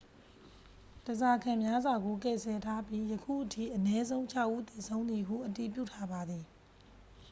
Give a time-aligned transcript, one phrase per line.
[1.05, 6.45] ဓားစာခံများစွာကို ကယ်ဆယ်ထားပြီး ယခုအထိ အနည်းဆုံး ခြောက် ဦးသေဆုံးသည်ဟု အတည်ပြုထားပါသည်